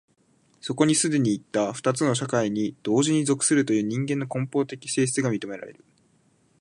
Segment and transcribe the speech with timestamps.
[0.61, 5.85] そこに既にいった二つの社会に同時に属するという人間の根本的性質が認められる。